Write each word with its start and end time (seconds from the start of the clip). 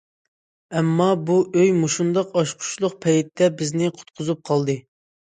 ئەمما، 0.77 1.09
بۇ 1.25 1.35
ئوي 1.49 1.67
مۇشۇنداق 1.81 2.31
ئاچقۇچلۇق 2.41 2.95
پەيتتە 3.07 3.51
بىزنى 3.59 3.91
قۇتقۇزۇپ 3.99 4.41
قالدى. 4.51 4.77